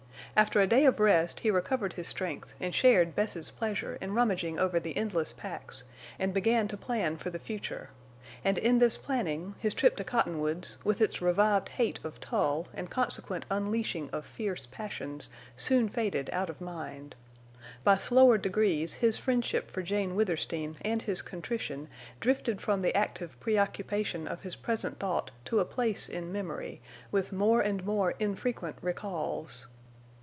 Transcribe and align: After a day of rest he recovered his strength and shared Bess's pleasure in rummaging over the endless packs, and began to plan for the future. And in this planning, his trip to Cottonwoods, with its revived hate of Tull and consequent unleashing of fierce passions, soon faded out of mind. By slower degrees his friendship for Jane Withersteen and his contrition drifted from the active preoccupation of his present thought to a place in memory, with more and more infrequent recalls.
After 0.33 0.61
a 0.61 0.67
day 0.67 0.85
of 0.85 1.01
rest 1.01 1.41
he 1.41 1.51
recovered 1.51 1.93
his 1.93 2.07
strength 2.07 2.53
and 2.61 2.73
shared 2.73 3.13
Bess's 3.15 3.51
pleasure 3.51 3.97
in 3.99 4.13
rummaging 4.13 4.57
over 4.57 4.79
the 4.79 4.95
endless 4.95 5.33
packs, 5.33 5.83
and 6.17 6.33
began 6.33 6.69
to 6.69 6.77
plan 6.77 7.17
for 7.17 7.29
the 7.29 7.37
future. 7.37 7.89
And 8.41 8.57
in 8.57 8.79
this 8.79 8.97
planning, 8.97 9.55
his 9.59 9.73
trip 9.73 9.97
to 9.97 10.05
Cottonwoods, 10.05 10.77
with 10.85 11.01
its 11.01 11.21
revived 11.21 11.67
hate 11.69 11.99
of 12.05 12.21
Tull 12.21 12.69
and 12.73 12.89
consequent 12.89 13.45
unleashing 13.51 14.09
of 14.13 14.25
fierce 14.25 14.65
passions, 14.65 15.29
soon 15.57 15.89
faded 15.89 16.29
out 16.31 16.49
of 16.49 16.61
mind. 16.61 17.13
By 17.83 17.97
slower 17.97 18.37
degrees 18.37 18.93
his 18.93 19.17
friendship 19.17 19.69
for 19.69 19.81
Jane 19.81 20.15
Withersteen 20.15 20.77
and 20.79 21.01
his 21.01 21.21
contrition 21.21 21.89
drifted 22.21 22.61
from 22.61 22.81
the 22.81 22.95
active 22.95 23.37
preoccupation 23.41 24.29
of 24.29 24.43
his 24.43 24.55
present 24.55 24.97
thought 24.97 25.29
to 25.43 25.59
a 25.59 25.65
place 25.65 26.07
in 26.07 26.31
memory, 26.31 26.81
with 27.11 27.33
more 27.33 27.59
and 27.59 27.83
more 27.85 28.11
infrequent 28.17 28.77
recalls. 28.81 29.67